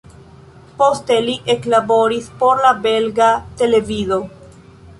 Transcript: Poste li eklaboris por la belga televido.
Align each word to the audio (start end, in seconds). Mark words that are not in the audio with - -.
Poste 0.77 1.17
li 1.25 1.35
eklaboris 1.55 2.29
por 2.41 2.63
la 2.67 2.73
belga 2.87 3.29
televido. 3.61 4.19